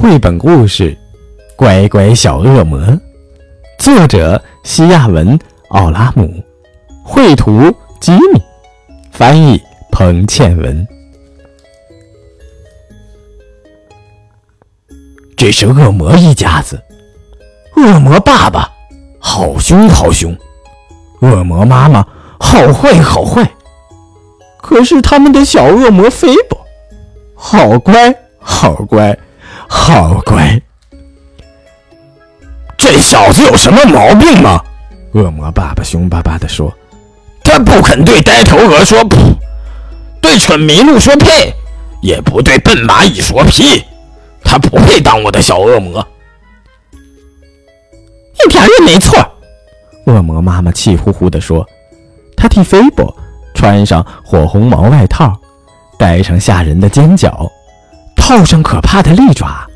[0.00, 0.92] 绘本故事
[1.56, 2.80] 《乖乖小恶魔》，
[3.78, 5.38] 作者西亚文·
[5.68, 6.42] 奥拉姆，
[7.04, 7.70] 绘图
[8.00, 8.42] 吉米，
[9.12, 9.60] 翻译
[9.92, 10.88] 彭倩文。
[15.36, 16.82] 这是恶魔一家子，
[17.76, 18.72] 恶魔爸爸
[19.18, 20.34] 好凶好凶，
[21.20, 22.02] 恶魔妈妈
[22.38, 23.46] 好坏好坏。
[24.62, 26.58] 可是他们的小恶魔菲博，
[27.34, 29.14] 好乖好乖。
[29.72, 30.60] 好乖，
[32.76, 34.60] 这小子有什么毛病吗？
[35.12, 36.72] 恶魔爸爸凶巴巴地说
[37.44, 39.16] ：“他不肯对呆头鹅说不，
[40.20, 41.54] 对蠢麋鹿说呸，
[42.02, 43.84] 也不对笨蚂蚁说屁。
[44.42, 46.04] 他不配当我的小恶魔。”
[48.44, 49.24] 一点也没错，
[50.06, 51.64] 恶魔妈妈气呼呼地说
[52.36, 53.16] ：“她替菲博
[53.54, 55.32] 穿上火红毛外套，
[55.96, 57.48] 戴上吓人的尖角。”
[58.30, 59.66] 套上可怕的利爪。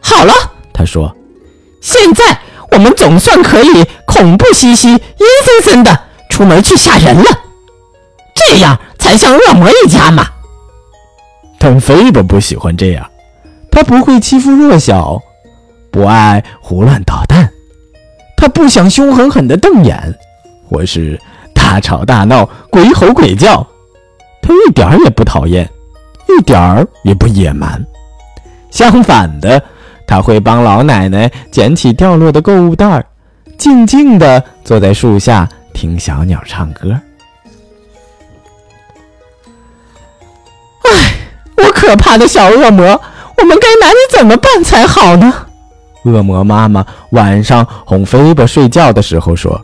[0.00, 0.32] 好了，
[0.72, 1.14] 他说
[1.82, 4.98] ：“现在我们总算可以恐怖兮兮、阴
[5.44, 7.24] 森森的出门去吓人了，
[8.34, 10.26] 这样才像恶魔一家嘛。”
[11.60, 13.10] 但菲伯不喜欢这样，
[13.70, 15.20] 他不会欺负弱小，
[15.90, 17.52] 不爱胡乱捣蛋，
[18.38, 20.14] 他不想凶狠狠的瞪眼，
[20.66, 21.20] 或是
[21.54, 23.66] 大吵大闹、鬼吼鬼叫，
[24.40, 25.70] 他一点也不讨厌。
[26.38, 27.84] 一点儿也不野蛮，
[28.70, 29.62] 相反的，
[30.06, 33.04] 他会帮老奶奶捡起掉落的购物袋，
[33.58, 36.98] 静静地坐在树下听小鸟唱歌。
[40.84, 41.14] 唉，
[41.56, 43.00] 我可怕的小恶魔，
[43.38, 45.46] 我们该拿你怎么办才好呢？
[46.04, 49.60] 恶魔妈妈晚上哄菲波睡觉的时候说：“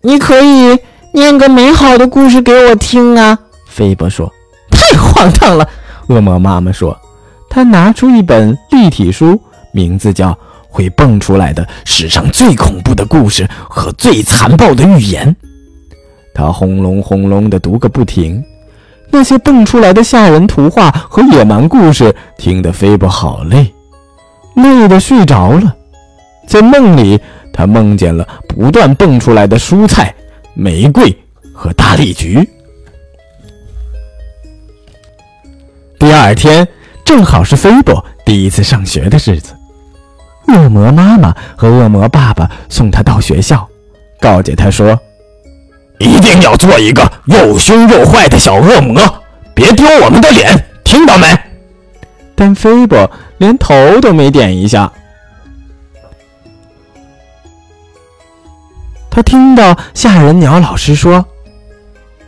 [0.00, 0.78] 你可以
[1.12, 4.32] 念个美好的故事给我听啊。”菲波说。
[4.86, 5.68] 太荒唐了！
[6.06, 6.96] 恶魔妈妈说
[7.50, 9.40] ：“她拿出一本立体书，
[9.72, 10.30] 名字叫
[10.68, 15.28] 《会蹦出来的史上最恐怖的故事和最残暴的预言》。”
[16.32, 18.42] 她轰隆轰隆地读个不停。
[19.10, 23.72] 那些蹦出来的吓人图画和野蛮故事听得菲波好累，
[24.54, 25.74] 累得睡着了。
[26.46, 27.18] 在梦里，
[27.52, 30.14] 他梦见了不断蹦出来的蔬菜、
[30.54, 31.16] 玫瑰
[31.52, 32.48] 和大荔菊。
[36.16, 36.66] 第二天
[37.04, 39.54] 正好是菲博第一次上学的日子，
[40.48, 43.68] 恶魔妈妈和恶魔爸爸送他到学校，
[44.18, 44.98] 告诫他说
[46.00, 48.98] ：“一定要做一个又凶又坏的小恶魔，
[49.54, 51.26] 别丢我们的脸，听到没？”
[52.34, 54.90] 但菲博连头都没点一下。
[59.10, 61.26] 他听到吓人鸟老师说：“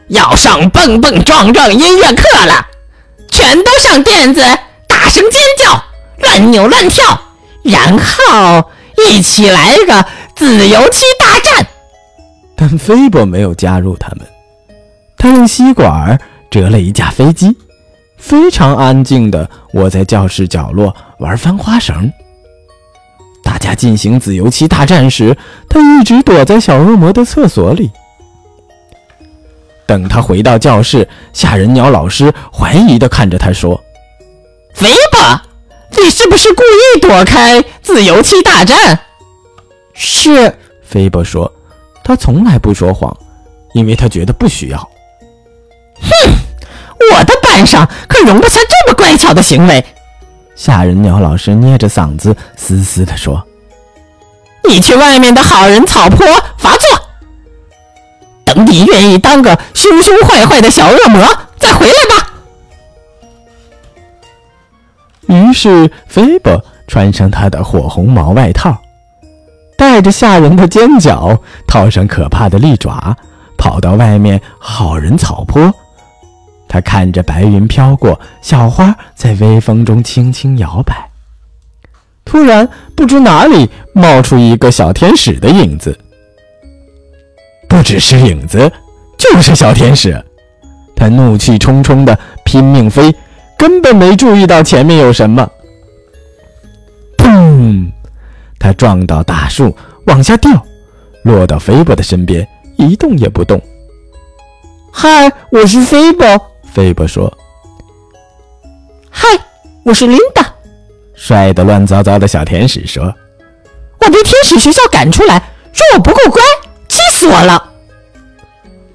[0.08, 2.66] 要上蹦蹦撞撞音乐课了。”
[3.30, 4.40] 全都上垫子，
[4.86, 5.82] 大声尖叫，
[6.18, 7.20] 乱扭乱跳，
[7.62, 8.70] 然后
[9.06, 11.66] 一起来个自由期大战。
[12.56, 14.26] 但菲博没有加入他们，
[15.16, 16.18] 他用吸管
[16.50, 17.56] 折了一架飞机，
[18.16, 22.10] 非常安静地窝在教室角落玩翻花绳。
[23.44, 25.36] 大家进行自由期大战时，
[25.68, 27.90] 他一直躲在小恶魔的厕所里。
[29.88, 33.82] 等他回到教室，吓人鸟老师怀疑地看着他说
[34.76, 35.40] ：“菲博，
[35.98, 39.00] 你是不是故意躲开自由期大战
[39.96, 40.54] ？”“是。”
[40.84, 41.50] 菲伯说
[42.04, 43.16] ，“他从来不说谎，
[43.72, 44.78] 因为他觉得不需要。
[46.02, 46.32] ”“哼，
[47.10, 49.82] 我的班上可容不下这么乖巧的行为。”
[50.54, 53.42] 吓人鸟老师捏着嗓子嘶嘶地说
[54.68, 56.26] ：“你去外面的好人草坡
[56.58, 57.00] 罚坐。”
[58.68, 61.24] 你愿意当个凶凶坏坏的小恶魔，
[61.58, 62.26] 再回来吧。
[65.26, 68.76] 于是，菲博穿上他的火红毛外套，
[69.76, 73.16] 带着吓人的尖角，套上可怕的利爪，
[73.56, 75.72] 跑到外面好人草坡。
[76.68, 81.10] 他看着白云飘过，小花在微风中轻轻摇摆。
[82.24, 85.98] 突然，不知哪里冒出一个小天使的影子。
[87.68, 88.70] 不只是影子，
[89.18, 90.24] 就是小天使。
[90.96, 93.14] 他怒气冲冲的拼命飞，
[93.56, 95.48] 根本没注意到前面有什么。
[97.16, 97.88] 砰！
[98.58, 99.76] 他撞到大树，
[100.06, 100.50] 往下掉，
[101.22, 103.60] 落到菲博的身边，一动也不动。
[104.92, 106.26] 嗨，我是菲博。
[106.72, 107.32] 菲博说
[109.10, 109.28] ：“嗨，
[109.84, 110.44] 我是琳达。”
[111.14, 113.04] 帅得乱糟糟的小天使说
[114.00, 115.38] ：“我被天使学校赶出来，
[115.72, 116.42] 说我不够乖。”
[117.18, 117.70] 死我了！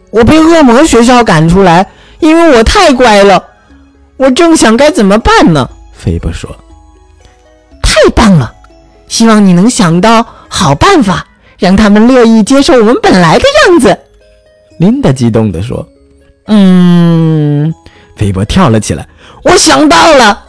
[0.10, 1.86] 我被恶魔学校赶出来，
[2.22, 3.44] 因为我太乖了。
[4.16, 5.70] 我正想该怎么办呢。
[5.92, 6.50] 菲伯说
[7.84, 8.54] ：“太棒了！
[9.10, 11.28] 希望你能想到好办法，
[11.60, 14.00] 让他们乐意接受我们本来的样子。”
[14.80, 15.86] 琳达激动地说
[16.48, 17.74] ：“嗯。”
[18.16, 19.06] 菲波跳了起来
[19.44, 20.46] ：“我想到了！”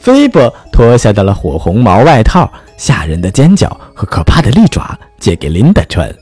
[0.00, 6.12] 菲波脱下的了火红毛外套，吓人的尖角和可怕的利爪借给琳达穿。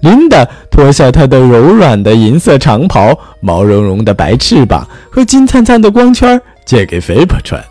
[0.00, 7.62] 琳达脱下她的柔软的银色长袍，毛茸茸的白翅膀和金灿灿的光圈借给菲伯穿。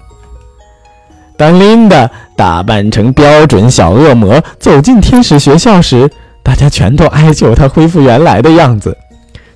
[1.37, 6.09] 当琳达打扮成标准小恶魔走进天使学校时，
[6.43, 8.95] 大家全都哀求她恢复原来的样子，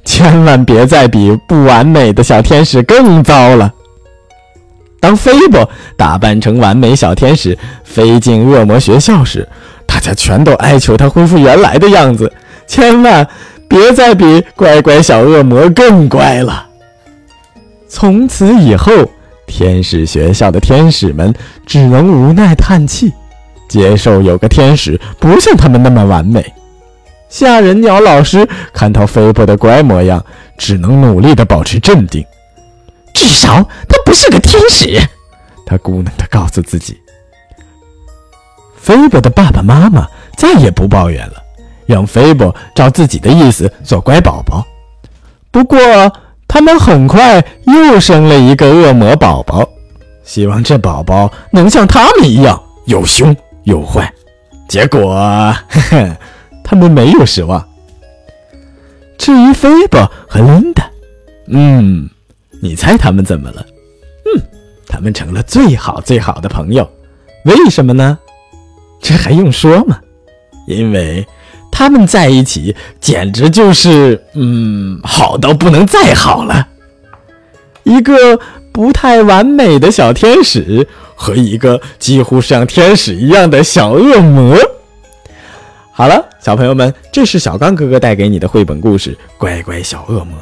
[0.04, 3.72] 千万别再比不完美的小天使更糟了。
[5.00, 9.48] 当菲伯打扮成完美小天使飞进恶魔学校时，
[10.06, 12.32] 家全都哀求他恢复原来的样子，
[12.68, 13.28] 千万
[13.68, 16.68] 别再比乖乖小恶魔更乖了。
[17.88, 18.92] 从此以后，
[19.48, 21.34] 天使学校的天使们
[21.66, 23.12] 只能无奈叹气，
[23.68, 26.46] 接受有个天使不像他们那么完美。
[27.30, 30.24] 吓人鸟老师看到菲伯的乖模样，
[30.58, 32.24] 只能努力地保持镇定。
[33.14, 35.02] 至少他不是个天使，
[35.66, 36.98] 他咕哝地告诉自己。
[38.86, 41.42] 菲伯的爸爸妈妈再也不抱怨了，
[41.88, 44.64] 让菲伯照自己的意思做乖宝宝。
[45.50, 45.80] 不过，
[46.48, 49.68] 他们很快又生了一个恶魔宝宝，
[50.24, 54.14] 希望这宝宝能像他们一样又凶又坏。
[54.68, 56.18] 结果，呵呵，
[56.64, 57.68] 他们没有失望。
[59.18, 60.88] 至于菲伯和琳达，
[61.48, 62.08] 嗯。
[62.62, 63.66] 你猜他们怎么了？
[64.26, 64.42] 嗯，
[64.88, 66.88] 他们成了最好最好的朋友。
[67.46, 68.20] 为什么呢？
[69.08, 70.00] 这还用说吗？
[70.66, 71.24] 因为
[71.72, 74.20] 他们在一起简直就是……
[74.34, 76.68] 嗯，好到不能再好了。
[77.84, 78.40] 一个
[78.74, 84.58] 不太完美的小天使和一个几乎像天使一样的小恶魔。
[85.92, 90.36] 好了，小朋友们，这是小刚哥哥带给你的绘本故事《乖乖小恶魔》。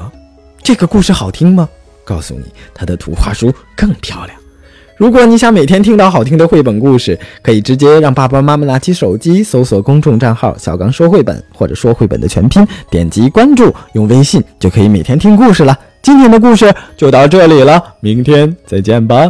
[0.64, 1.68] 这个故事好听吗？
[2.06, 4.40] 告诉你，他的图画书更漂亮。
[5.04, 15.78] 如果你想每天听到好听的绘本故事，可以直接让爸爸妈妈拿起手机搜索公众账号“小刚说绘本”或者“说绘本”的全拼，点击关注，用微信就可以每天听故事了。
[16.02, 19.30] 今天的故事就到这里了，明天再见吧。